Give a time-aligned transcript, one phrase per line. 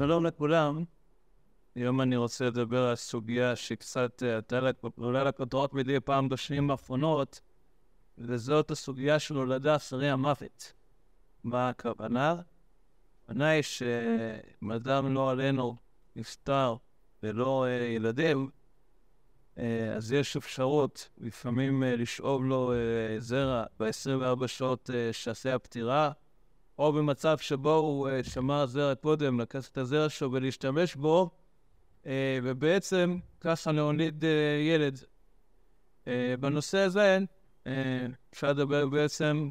[0.00, 0.84] שלום לכולם.
[1.74, 4.60] היום אני רוצה לדבר על סוגיה שקצת עלתה
[4.96, 7.40] עולה לכותרות מדי פעם בשנים האחרונות,
[8.18, 10.72] וזאת הסוגיה של הולדה אחרי המוות.
[11.44, 12.36] מה הכוונה?
[13.24, 15.76] הכוונה היא שאם אדם לא עלינו
[16.16, 16.76] נפטר
[17.22, 18.50] ולא אה, ילדים,
[19.58, 26.12] אה, אז יש אפשרות לפעמים אה, לשאוב לו אה, זרע ב-24 שעות אה, שאחרי הפטירה,
[26.80, 31.30] או במצב שבו הוא uh, שמר זרע קודם, לקח את הזרע שלו ולהשתמש בו,
[32.04, 32.06] uh,
[32.42, 34.26] ובעצם ככה להוליד uh,
[34.60, 35.00] ילד.
[36.40, 37.18] בנושא הזה
[38.32, 39.50] אפשר לדבר בעצם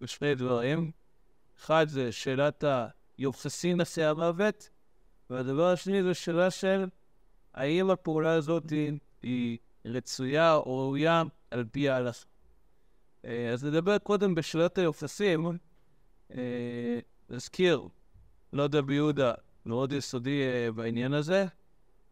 [0.00, 0.90] בשני דברים.
[1.60, 2.64] אחד זה שאלת
[3.18, 4.68] היוחסין אחרי המוות,
[5.30, 6.86] והדבר השני זה שאלה של
[7.54, 8.72] האם הפעולה הזאת
[9.22, 12.26] היא, רצויה או ראויה על פי ההלכה.
[13.24, 15.58] אז נדבר קודם בשאלת היוחסין.
[17.30, 17.88] נזכיר,
[18.52, 19.32] לא יודע ביהודה,
[19.66, 21.46] מאוד יסודי uh, בעניין הזה,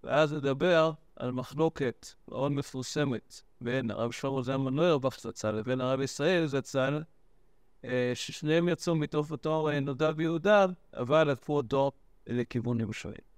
[0.04, 6.46] ואז נדבר על מחלוקת מאוד מפורסמת בין הרב שלמה זלמן נוירבך זצ"ל לבין הרב ישראל
[6.46, 7.02] זצ"ל,
[7.82, 11.92] uh, ששניהם יצאו מתוך אותו נודע ביהודה, אבל לקחו אותו
[12.26, 13.28] לכיוונים שונים.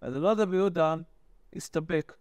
[0.00, 0.94] אז נודע ביהודה
[1.56, 2.12] הסתפק.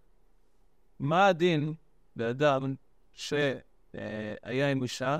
[0.99, 1.73] מה הדין
[2.15, 2.75] באדם
[3.13, 5.19] שהיה עם אישה,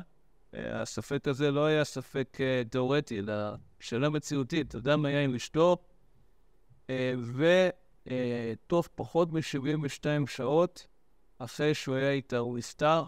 [0.53, 3.33] הספק הזה לא היה ספק uh, תיאורטי, אלא
[3.79, 4.75] שאלה מציאותית.
[4.75, 5.77] אדם היה עם אשתו,
[6.87, 6.91] uh,
[8.05, 10.87] ותוך uh, פחות מ-72 שעות
[11.39, 13.03] אחרי שהוא היה איתה, הוא נסתר,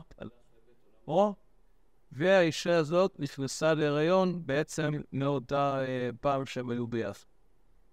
[2.12, 5.80] והאישה הזאת נכנסה להיריון בעצם מאותה
[6.22, 7.26] פעם שהם היו ביחד.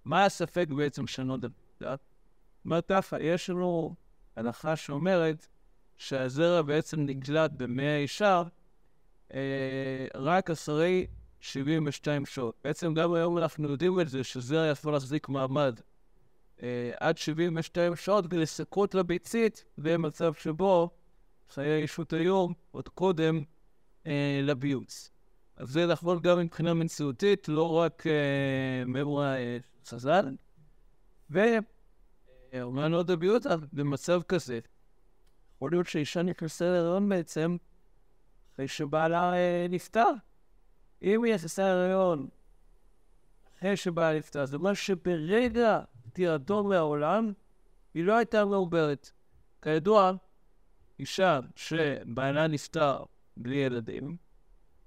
[0.05, 2.01] מה הספק בעצם שנות הדת?
[2.65, 3.95] מה ככה, יש לנו
[4.37, 5.47] הנחה שאומרת
[5.97, 8.43] שהזרע בעצם נגלט במי האישה, אה,
[10.15, 11.07] רק אחרי
[11.41, 12.55] 72 שעות.
[12.65, 15.81] בעצם גם היום אנחנו יודעים את זה, שזרע יכול להחזיק מעמד
[16.63, 20.91] אה, עד 72 שעות כדי לסקרות לביצית, במצב שבו
[21.51, 23.43] חיי האישות היום, עוד קודם,
[24.07, 25.11] אה, לביוץ.
[25.57, 30.37] אז זה נכון גם מבחינה מציאותית, לא רק אה, מאמרה אה, חז"ל.
[31.31, 34.59] ואומנם עוד הביוץ, במצב כזה,
[35.57, 37.57] יכול להיות שאישה נכנסה להיריון בעצם,
[38.59, 40.11] אחרי שבעלה אה, נפטר.
[41.03, 42.29] אם היא נכנסה להריון
[43.59, 47.33] אחרי שבעלה נפטר, זה אומר שברגע פטירתו מהעולם,
[47.95, 49.13] היא לא הייתה מעוברת.
[49.63, 50.13] כידוע,
[50.99, 53.05] אישה שבעלה נפטר
[53.37, 54.17] בלי ילדים,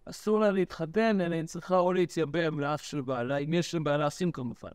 [0.05, 4.31] אסור לה להתחתן, אלא היא צריכה או להתייבם לאח של בעלה, אם יש לבעלה אחים
[4.31, 4.71] כמובן,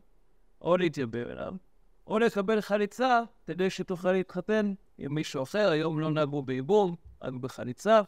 [0.61, 1.53] או להתייבם אליו,
[2.07, 8.01] או לקבל חליצה כדי שתוכל להתחתן עם מישהו אחר, היום לא נהגו בייבום, רק בחליצה.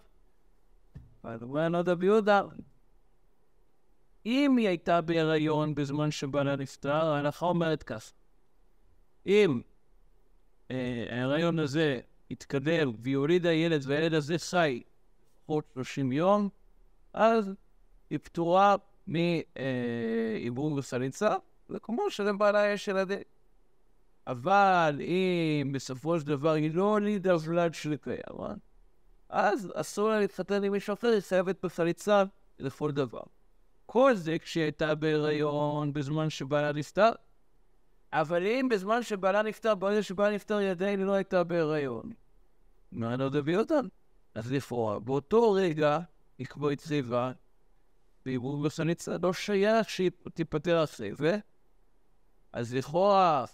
[1.23, 2.41] אבל אומר נודע ביהודה,
[4.25, 8.11] אם היא הייתה בהיריון בזמן שבעלה נפטר, ההלכה אומרת כך,
[9.25, 9.61] אם
[10.71, 11.99] אה, ההיריון הזה
[12.29, 14.81] יתקדם והיא הולידה ילד והילד הזה חי
[15.37, 16.49] לפחות 30 יום,
[17.13, 17.51] אז
[18.09, 18.75] היא פטורה
[19.07, 21.35] מעיבום וסליצה,
[21.69, 23.19] וכמו שלבעלה יש ילדים.
[24.27, 28.59] אבל אם בסופו של דבר היא לא הולידה ולד של קיים,
[29.29, 32.23] אז אסור לה להתחתן עם מישהו אחר, היא חייבת בחליצה
[32.59, 33.21] לכל דבר.
[33.85, 37.11] כל זה כשהיא הייתה בהיריון בזמן שבעלה נפטר,
[38.13, 42.11] אבל אם בזמן שבעלה נפטר, ברגע שבעלה נפטר, היא עדיין לא הייתה בהיריון,
[42.91, 43.85] מה לא תביא אותן?
[44.35, 45.99] אז לכאורה, באותו רגע,
[46.37, 47.31] היא כמו הצליבה,
[48.25, 51.37] בעירוב בחליצה, לא שייך שהיא תיפטר אחרי זה,
[52.53, 53.45] אז לכאורה,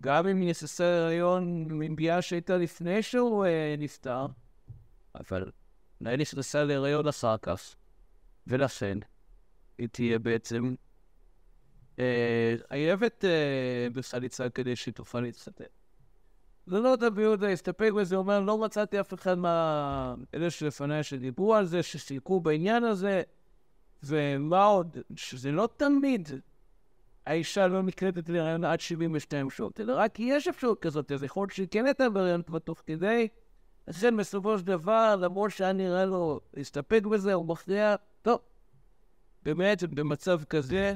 [0.00, 4.26] גם אם היא נססה להיריון מביאה שהייתה לפני שהוא אה, נפטר,
[5.20, 5.50] אבל
[6.00, 7.74] אולי נכנסה להיריון אחר כך,
[8.46, 8.98] ולכן
[9.78, 10.74] היא תהיה בעצם
[12.68, 15.64] חייבת אה, בחליצה כדי שהיא תוכל להתחתן.
[16.66, 21.66] זה לא תביא אותה, הסתפק בזה, אומר, לא מצאתי אף אחד מאלה שלפניי שדיברו על
[21.66, 23.22] זה, שסילקו בעניין הזה,
[24.02, 26.28] ומה עוד, שזה לא תמיד
[27.26, 31.52] האישה לא נקלטת להיריון עד 72 שעות, אלא רק יש אפשרות כזאת, אז יכול להיות
[31.52, 33.28] שהיא כן הייתה בהיריון כבר תוך כדי,
[33.88, 38.40] לכן בסופו של דבר, למרות שהיה נראה לו להסתפק בזה, הוא מכריע, טוב,
[39.42, 40.94] באמת במצב כזה,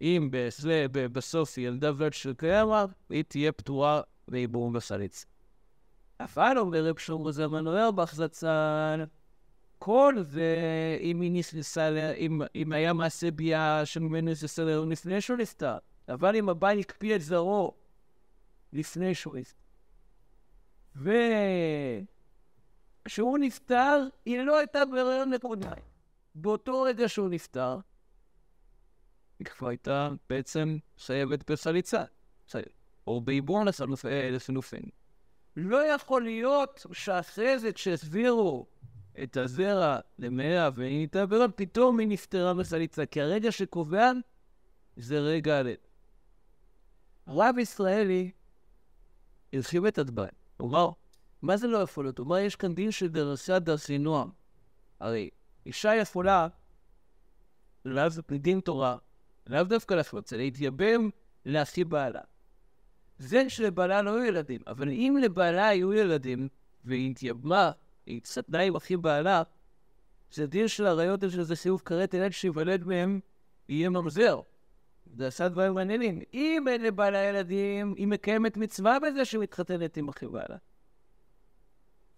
[0.00, 0.28] אם
[1.12, 5.26] בסוף היא ילדה ולד של קיימה, היא תהיה פטורה מעיבורם בסליץ.
[6.20, 9.04] אבל אומר רב שלמה זלמן אוירבך זצ"ל,
[9.78, 10.56] כל זה,
[11.00, 15.78] אם היא נכנסה, אם, אם היה מעשה ביאה שממנו נכנסה להיריון לפני שהוא נפטר,
[16.08, 17.74] אבל אם הבעל הקפיא את זרעו
[18.72, 19.62] לפני שהוא נפטר.
[23.06, 25.72] וכשהוא נפטר, היא לא הייתה בהיריון נקודה.
[26.34, 27.78] באותו רגע שהוא נפטר,
[29.38, 32.04] היא כבר הייתה בעצם חייבת בחליצה,
[33.06, 33.62] או בעיבור
[34.04, 34.82] לחילופין.
[35.56, 38.66] לא יכול להיות שאחרי זה כשהסבירו
[39.22, 44.12] את הזרע למאה והיא התעברה, פתאום היא נפטרה בחליצה, כי הרגע שקובע
[44.96, 45.76] זה רגע הלב.
[47.26, 48.30] הרב ישראלי
[49.52, 50.41] הרחיב את הדברים.
[50.62, 50.90] אמר,
[51.42, 52.20] מה זה לא יכול להיות?
[52.20, 54.30] אמר, יש כאן דין של דרסה דרסי נועם.
[55.00, 55.30] הרי
[55.66, 56.48] אישה יכולה,
[57.84, 58.96] לאו דין תורה,
[59.46, 59.94] לאו דווקא
[60.26, 61.10] זה להתייבם
[61.46, 62.20] לאחי בעלה.
[63.18, 66.48] זה שלבעלה לא היו ילדים, אבל אם לבעלה היו ילדים,
[66.84, 67.70] והיא התייבמה,
[68.06, 69.42] היא התסתנה עם אחי בעלה,
[70.32, 73.20] זה דין של עריות שזה סיבוב כרת ילד שיוולד מהם,
[73.68, 74.40] יהיה ממזר.
[75.16, 76.22] זה עשה דברים מעניינים.
[76.34, 80.56] אם אין לבעלה ילדים, היא מקיימת מצווה בזה שהיא מתחתנת עם אחי בעלה.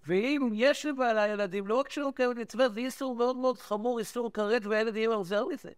[0.06, 4.32] ואם יש לבעלה ילדים, לא רק שלא מקיימת מצווה, זה איסור מאוד מאוד חמור, איסור
[4.32, 5.70] כרת והילד יהיה ממזר מזה.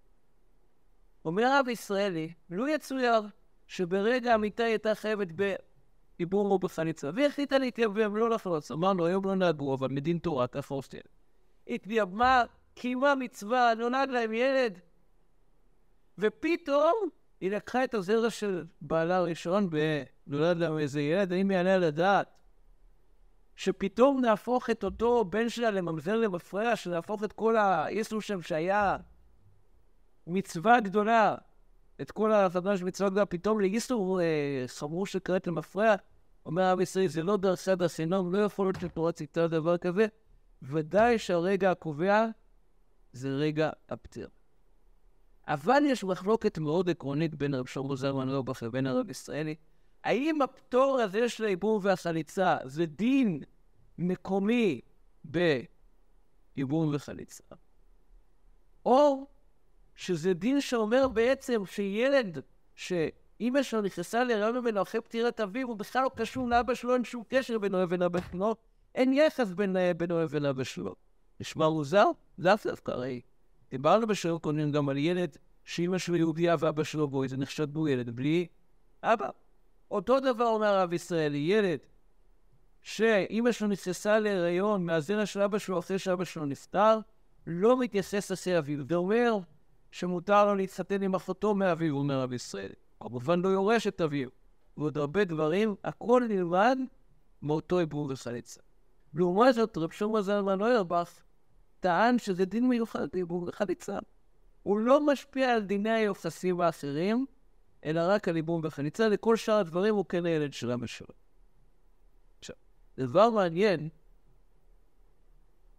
[1.25, 3.21] אומר הרב ישראלי, לו יצויר
[3.67, 8.71] שברגע המיטה הייתה חייבת בעיבור או בחליצה, החליטה להתייבם, לא לחלוץ.
[8.71, 11.01] אמרנו, היום לא נהגו, אבל מדין תורה, עושים.
[11.69, 12.43] התייבמה,
[12.75, 14.79] קיימה מצווה, נולד להם ילד,
[16.19, 17.09] ופתאום
[17.41, 22.37] היא לקחה את הזרע של בעלה הראשון ונולד להם איזה ילד, האם יעלה על הדעת
[23.57, 28.97] שפתאום נהפוך את אותו בן שלה לממזר למפרע, שנהפוך את כל האיסור שם שהיה
[30.27, 31.35] מצווה גדולה,
[32.01, 35.95] את כל ההבנה של מצווה גדולה, פתאום לאיסור אה, חמור שקראת למפרע,
[36.47, 40.07] אומר הרב ישראל, זה לא דרסה דרסינום, לא יכול להיות שתורה ציטה דבר כזה,
[40.63, 42.27] ודאי שהרגע הקובע
[43.13, 44.29] זה רגע הפטיר.
[45.49, 49.55] אבל יש מחלוקת מאוד עקרונית בין רב שלמה זלמן אורבך לבין הרב ישראלי.
[50.05, 53.43] האם הפטור הזה של העיבור והחליצה זה דין
[53.99, 54.81] מקומי
[55.25, 57.45] בעיבור וחליצה,
[58.87, 59.27] או
[59.95, 62.39] שזה דין שאומר בעצם שילד
[62.75, 67.05] שאימא שלו נכנסה להיריון ממנו אחרי פטירת אביו, הוא בכלל לא קשור לאבא שלו, אין
[67.05, 68.57] שום קשר בינו לבין אבא שלו,
[68.95, 70.95] אין יחס בין, בינו לבין אבא שלו.
[71.41, 72.07] נשמע מוזר?
[72.39, 73.21] לאו דווקא, הרי
[73.71, 77.89] דיברנו בשיעור קודם גם על ילד שאימא שלו יהודייה ואבא שלו גוי, זה נחשב בו
[77.89, 78.47] ילד בלי
[79.03, 79.29] אבא.
[79.91, 81.79] אותו דבר אומר הרב ישראלי, ילד
[82.83, 86.99] שאימא שלו נכנסה להיריון מהזרע של אבא שלו אחרי שאבא שלו נפטר,
[87.47, 88.85] לא מתייחס לסי אביו.
[88.89, 89.39] זה אומר
[89.91, 92.73] שמותר לו להתחתן עם אחותו מאביו, אומר רב ישראל.
[93.01, 94.29] כמובן לא יורש את אביו.
[94.77, 96.79] ועוד הרבה דברים, הכל נלמד
[97.43, 98.61] מאותו עיבור וחליצה.
[99.15, 101.21] לעומת זאת, רב שלמה זלמן אוירבך
[101.81, 103.99] טען שזה דין מיוחד לעיבור וחליצה.
[104.63, 107.27] הוא לא משפיע על דיני היוחסים האחרים,
[107.85, 109.09] אלא רק על עיבור וחליצה.
[109.09, 111.15] לכל שאר הדברים הוא כן הילד של שלו.
[112.39, 112.57] עכשיו,
[112.99, 113.89] דבר מעניין,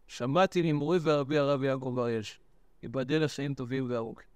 [0.08, 2.40] שמעתי ממורי ורבי הרב יעקב אריאש,
[2.84, 4.28] ייבדל לחיים טובים וארוכים.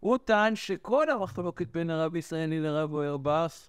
[0.00, 3.68] הוא טען שכל המחלוקת בין הרב ישראלי לרב אוירבך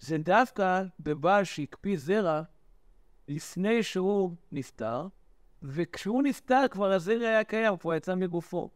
[0.00, 2.42] זה דווקא בבעל שהקפיא זרע
[3.28, 5.06] לפני שהוא נפטר,
[5.62, 8.70] וכשהוא נפטר כבר הזרע היה קיים, כבר יצא מגופו.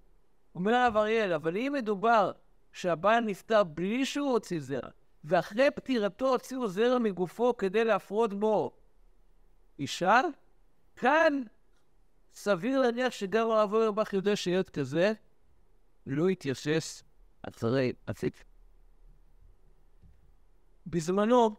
[0.55, 2.33] אומר הרב אריאל, אבל אם מדובר
[2.73, 4.89] שהבעל נפטר בלי שהוא הוציא זרע,
[5.25, 8.73] ואחרי פטירתו הוציאו זרע מגופו כדי להפרות בו
[9.79, 10.21] אישה,
[10.97, 11.43] כאן
[12.35, 15.13] סביר להניח שגם הרב אורבך יודע שילד כזה
[16.07, 17.03] לא יתייחס
[17.43, 18.45] אחרי הציף.
[20.87, 21.57] בזמנו,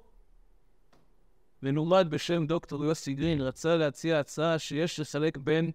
[1.64, 5.72] מנומד בשם דוקטור יוסי גרין רצה להציע הצעה שיש לסלק בין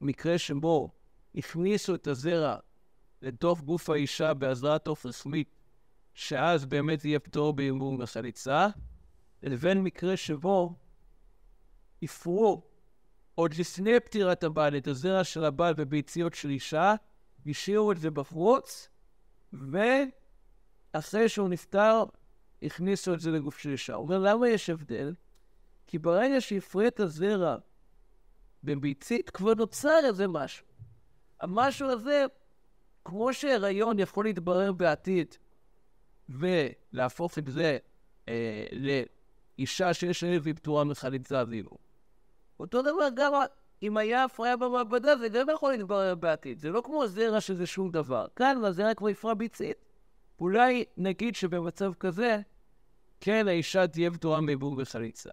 [0.00, 0.90] מקרה שבו
[1.34, 2.56] הכניסו את הזרע
[3.22, 5.56] לתוך גוף האישה בעזרת עוף רשמית,
[6.14, 8.68] שאז באמת יהיה פטור בהימור מחליצה,
[9.42, 10.74] לבין מקרה שבו
[12.02, 12.62] הפרו
[13.34, 16.94] עוד לפני פטירת הבעל את הזרע של הבעל בביציות של אישה,
[17.46, 18.88] השאירו את זה בחוץ,
[19.52, 22.04] ואחרי שהוא נפטר,
[22.64, 23.94] הכניסו את זה לגוף של אישה.
[23.94, 25.14] הוא אומר, למה יש הבדל?
[25.86, 27.56] כי ברגע שהפרי את הזרע
[28.64, 30.66] בביצית, כבר נוצר איזה משהו.
[31.40, 32.24] המשהו הזה,
[33.04, 35.34] כמו שהיריון יכול להתברר בעתיד
[36.28, 37.78] ולהפוך את זה
[38.28, 41.64] אה, לאישה שיש לה והיא פטורה מחליצה זיו.
[42.60, 43.32] אותו דבר גם
[43.82, 46.58] אם היה הפריה במעבדה, זה גם יכול להתברר בעתיד.
[46.58, 48.26] זה לא כמו זרע שזה שום דבר.
[48.36, 49.76] כאן הזרע כבר הפרה ביצית.
[50.40, 52.40] אולי נגיד שבמצב כזה,
[53.24, 55.30] כן, האישה תהיה פטורה מבום וחליצה.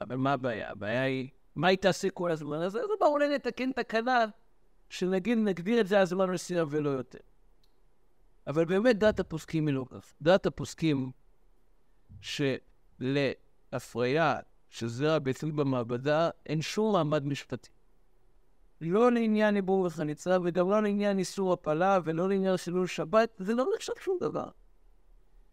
[0.00, 0.70] אבל מה הבעיה?
[0.70, 2.80] הבעיה היא, מה היא תעשה כל הזמן הזה?
[2.80, 4.24] אז בואו נתקן תקנה
[4.88, 7.18] שנגיד נגדיר את זה הזמן מסוים ולא יותר.
[8.46, 10.12] אבל באמת דעת הפוסקים היא לא כך.
[10.22, 11.10] דעת הפוסקים
[13.00, 14.36] שלהפריה
[14.68, 17.70] של זרע ביצית במעבדה אין שום מעמד משפטי.
[18.80, 23.66] לא לעניין עיבור וחניצה, וגם לא לעניין איסור הפלה, ולא לעניין חילול שבת, זה לא
[23.76, 24.48] נחשב שום דבר.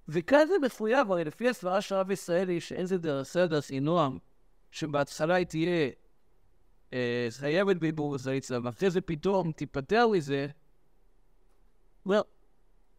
[0.10, 4.18] וכאן זה מחויב, הרי לפי הסברה של הרב ישראלי, שאין זה דרך סדר סינועם,
[4.72, 5.90] שבהתחלה היא תהיה
[6.94, 10.48] אה, חייבת בעיבור וחניצה, ואחרי זה פתאום תיפטר מזה,
[12.10, 12.24] well,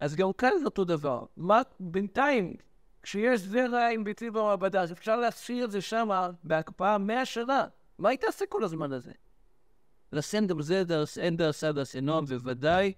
[0.01, 1.25] אז גם כאן זה אותו דבר.
[1.37, 2.57] מה בינתיים,
[3.03, 6.09] כשיש זרע עם ביצים במעבדה, אז אפשר להשאיר את זה שם
[6.45, 7.67] בהקפאה מאה שנה.
[7.99, 9.13] מה היא תעשה כל הזמן הזה?
[10.13, 12.93] לסנדר זדר, סנדר סדר סנום, ובוודאי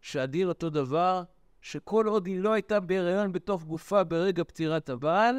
[0.00, 1.22] שעדיר אותו דבר,
[1.60, 5.36] שכל עוד היא לא הייתה בהיריון בתוך גופה ברגע פטירת הבעל,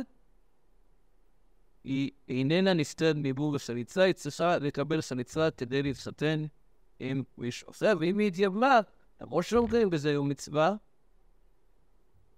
[1.84, 6.46] היא איננה נסתרת מעיבור הסליצה, היא צריכה לקבל סליצה כדי להתחתן
[7.00, 8.80] עם מישהו אחר, ואם היא התייבמה,
[9.22, 10.76] למרות שלא מקרים בזה יום מצווה,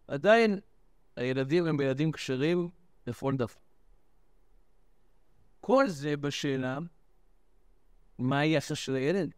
[0.07, 0.59] עדיין
[1.15, 2.69] הילדים הם ילדים כשרים
[3.07, 3.53] לכל דבר.
[5.61, 6.77] כל זה בשאלה
[8.19, 9.33] מה היחס של הילד.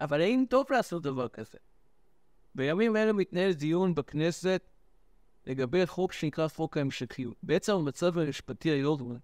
[0.00, 1.58] אבל האם טוב לעשות דבר כזה?
[2.56, 4.62] בימים אלה מתנהל דיון בכנסת
[5.46, 7.36] לגבי חוק שנקרא חוק ההמשכיות.
[7.42, 9.16] בעצם המצב המשפטי היום הוא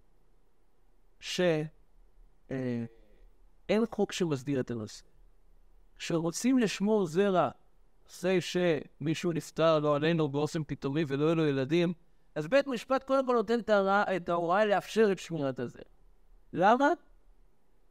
[1.21, 1.67] שאין
[3.71, 5.05] אה, חוק שמסדיר את הנושא.
[5.97, 7.51] כשרוצים לשמור זרע
[8.07, 11.93] אחרי שמישהו נפטר, לא עלינו, באופן פתאומי ולא יהיו לו ילדים,
[12.35, 13.59] אז בית משפט קודם כל נותן
[13.91, 15.83] את ההוראה לאפשר את שמירת הזרע.
[16.53, 16.89] למה?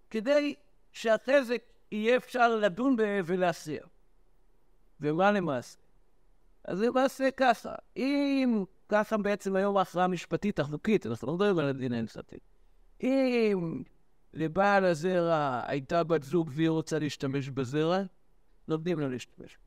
[0.09, 0.55] כדי
[0.91, 1.55] שאחרי זה
[1.91, 2.95] יהיה אפשר לדון
[3.25, 3.87] ולהסיר.
[5.01, 5.79] ומה למעשה?
[6.65, 11.93] אז למעשה ככה, אם ככה בעצם היום ההכרעה המשפטית החוקית, אנחנו לא מדברים על הדין
[11.93, 12.37] האמצעתי.
[13.03, 13.83] אם
[14.33, 17.99] לבעל הזרע הייתה בת זוג והיא רוצה להשתמש בזרע,
[18.67, 19.57] נותנים לה להשתמש.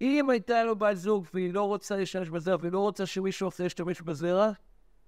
[0.00, 3.64] אם הייתה לו בת זוג והיא לא רוצה להשתמש בזרע והיא לא רוצה שמישהו אחר
[3.64, 4.50] ישתמש בזרע,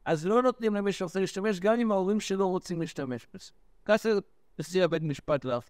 [0.04, 3.50] אז לא נותנים למישהו אחר להשתמש גם אם ההורים שלו רוצים להשתמש בזה.
[3.84, 4.08] ככה
[4.58, 5.68] נשיא הבית משפט לך.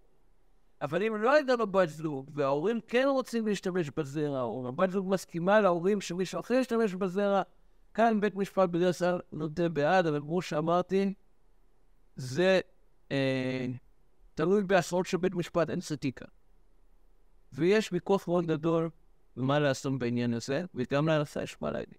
[0.82, 5.08] אבל אם לא הייתה לו בת זוג, וההורים כן רוצים להשתמש בזרע, או הבת זוג
[5.08, 7.42] מסכימה להורים שמישהו אחר ישתמש בזרע,
[7.94, 11.14] כאן בית משפט בדרך כלל נותן בעד, אבל כמו שאמרתי,
[12.16, 12.60] זה
[13.12, 13.66] אה,
[14.34, 16.24] תלוי בעשרות של בית משפט, אין סטיקה.
[17.52, 18.90] ויש ויכוח מאוד גדול
[19.36, 21.98] במה לעשות בעניין הזה, וגם להלכה יש מה להגיד.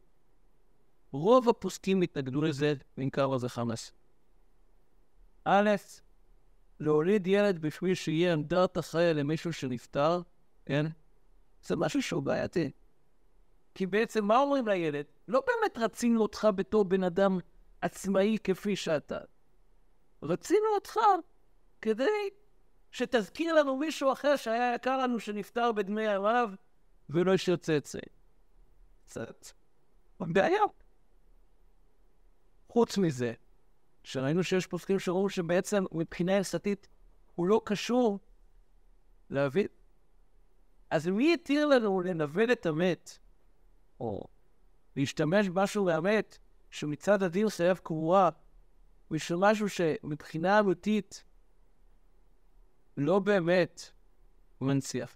[1.12, 3.92] רוב הפוסקים התנגדו לזה, בעיקר לזה חמאס.
[5.46, 5.70] א',
[6.84, 10.22] להוליד ילד בשביל שיהיה אנדרטה חיה למישהו שנפטר,
[10.66, 10.86] כן?
[11.64, 12.72] זה משהו שהוא בעייתי.
[13.76, 15.06] כי בעצם מה אומרים לילד?
[15.28, 17.40] לא באמת רצינו אותך בתור בן אדם
[17.82, 19.18] עצמאי כפי שאתה.
[20.24, 21.00] רצינו אותך
[21.82, 22.30] כדי
[22.92, 26.56] שתזכיר לנו מישהו אחר שהיה יקר לנו שנפטר בדמי הרב
[27.10, 28.00] ולא השאיר צאצא.
[29.06, 29.46] קצת
[30.20, 30.62] בעיה.
[32.68, 33.34] חוץ מזה,
[34.04, 36.88] שראינו שיש פוסקים שראו שבעצם מבחינה הלכתית
[37.36, 38.20] הוא לא קשור
[39.30, 39.68] להבין.
[40.90, 43.20] אז מי התיר לנו לנוון את המת,
[44.00, 44.24] או
[44.96, 46.38] להשתמש במשהו מהמת,
[46.72, 48.30] שמצד הדין חייב קבורה,
[49.12, 51.24] בשביל משהו שמבחינה אמיתית
[52.98, 53.82] לא באמת
[54.62, 55.16] מנציח?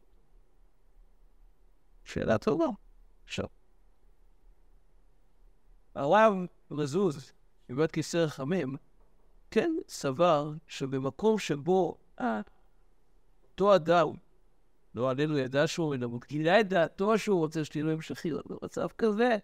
[2.04, 2.66] שאלה טובה.
[3.24, 3.46] עכשיו,
[5.96, 6.34] הרב
[6.72, 7.34] מזוז
[7.70, 8.76] מבית כיסא רחמים,
[9.52, 12.42] כן סבר שבמקום שבו אה,
[13.52, 14.08] אותו אדם,
[14.96, 18.48] לא עלינו ידע שהוא מנמות, גילה את דעתו שהוא רוצה שתהיה לו המשכיות.
[18.48, 19.38] במצב כזה,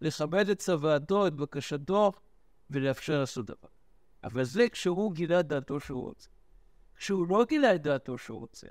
[0.00, 2.12] לכבד את צוואתו, את בקשתו,
[2.70, 3.68] ולאפשר לעשות דבר.
[4.24, 6.30] אבל זה כשהוא גילה את דעתו שהוא רוצה.
[6.96, 8.66] כשהוא לא גילה את דעתו שהוא רוצה,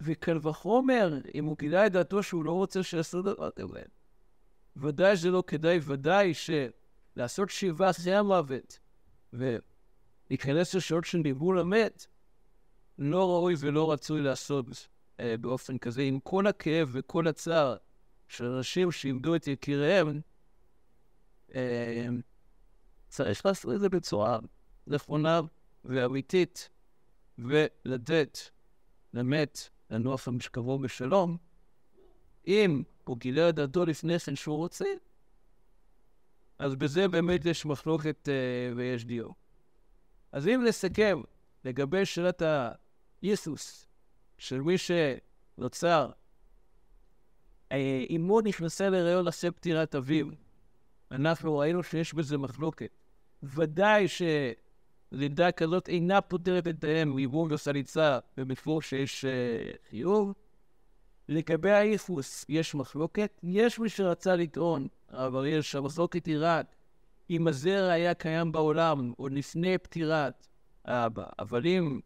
[0.00, 3.82] וקל וחומר, אם הוא גילה את דעתו שהוא לא רוצה שיעשו דבר כזה,
[4.76, 6.50] ודאי שזה לא כדאי, ודאי ש...
[7.16, 8.78] לעשות שיבה אחרי המוות
[9.32, 12.06] ולהיכנס לשעות של ניבול המת,
[12.98, 14.88] לא ראוי ולא רצוי לעשות
[15.20, 17.76] אה, באופן כזה, עם כל הכאב וכל הצער
[18.28, 20.20] של אנשים שאיבדו את יקיריהם,
[21.54, 22.06] אה,
[23.08, 24.38] צריך לעשות את זה בצורה
[24.86, 25.40] נכונה
[25.84, 26.68] ואמיתית,
[27.38, 28.38] ולתת
[29.14, 31.36] למת לנוח המשכבו בשלום.
[32.46, 34.84] אם הוא גילה את דעתו לפני כן שהוא רוצה,
[36.60, 39.26] אז בזה באמת יש מחלוקת uh, ויש דיו.
[40.32, 41.20] אז אם נסכם
[41.64, 42.42] לגבי שאלת
[43.22, 43.86] היסוס
[44.38, 46.10] של מי שנוצר,
[47.72, 50.26] אה, אמו נכנסה להיריון לשאת פטירת אביו,
[51.10, 52.90] אנחנו ראינו שיש בזה מחלוקת.
[53.42, 54.06] ודאי
[55.12, 59.28] שלידה כזאת אינה פותרת את האם מיבום וסליצה במפור שיש uh,
[59.90, 60.34] חיוב.
[61.30, 63.40] לגבי הייחוס יש מחלוקת.
[63.42, 66.66] יש מי שרצה לטעון הרב אריאל, שהמחלוקת היא רק
[67.30, 70.46] אם הזרע היה קיים בעולם עוד לפני פטירת
[70.84, 72.00] האבא, אבל אם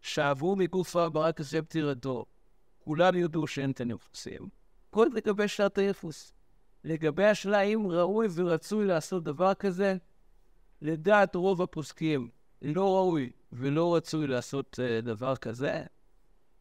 [0.00, 2.24] שעברו מגוף הארבעה כזה פטירתו,
[2.78, 4.48] כולם יודו שאין את הנפוסים.
[4.90, 6.32] כל לגבי שעת הייחוס.
[6.84, 9.96] לגבי השאלה האם ראוי ורצוי לעשות דבר כזה,
[10.82, 12.28] לדעת רוב הפוסקים
[12.62, 15.84] לא ראוי ולא רצוי לעשות uh, דבר כזה.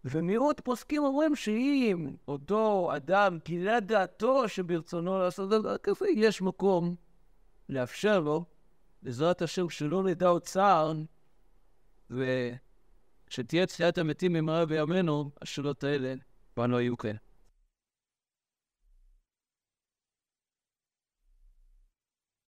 [0.06, 6.96] ומיעוט פוסקים אומרים שאם אותו אדם גילה דעתו שברצונו לעשות דבר כזה, יש מקום
[7.70, 8.46] לאפשר לו,
[9.02, 10.94] בעזרת השם, שלא נדע עוד צער,
[12.10, 16.14] ושתהיה תחיית המתים במהרה בימינו, השאלות האלה
[16.54, 17.18] כבר לא יהיו כאלה.